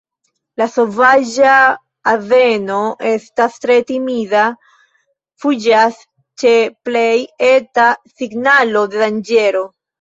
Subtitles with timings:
[0.59, 1.51] La sovaĝa
[2.13, 2.77] azeno
[3.11, 4.47] estas tre timida,
[5.45, 6.03] fuĝas
[6.45, 6.57] ĉe
[6.91, 7.15] plej
[7.55, 9.67] eta signalo de danĝero.